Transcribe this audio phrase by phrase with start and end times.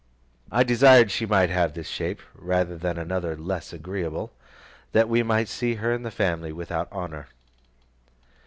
[0.51, 4.31] I desired she might have this shape, rather than another less agreeable,
[4.93, 7.27] that we might see her in the family without horror.